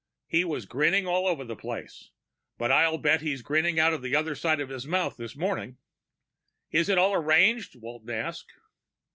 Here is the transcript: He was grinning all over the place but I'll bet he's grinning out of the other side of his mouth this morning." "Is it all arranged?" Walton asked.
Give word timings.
He 0.25 0.43
was 0.43 0.65
grinning 0.65 1.05
all 1.05 1.27
over 1.27 1.45
the 1.45 1.55
place 1.55 2.09
but 2.57 2.71
I'll 2.71 2.97
bet 2.97 3.21
he's 3.21 3.43
grinning 3.43 3.79
out 3.79 3.93
of 3.93 4.01
the 4.01 4.15
other 4.15 4.33
side 4.33 4.59
of 4.59 4.69
his 4.69 4.87
mouth 4.87 5.15
this 5.15 5.35
morning." 5.35 5.77
"Is 6.71 6.89
it 6.89 6.97
all 6.97 7.13
arranged?" 7.13 7.75
Walton 7.75 8.09
asked. 8.09 8.51